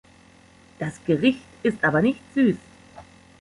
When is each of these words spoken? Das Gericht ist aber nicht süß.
Das 0.79 0.95
Gericht 1.05 1.43
ist 1.61 1.83
aber 1.83 2.01
nicht 2.01 2.21
süß. 2.33 2.57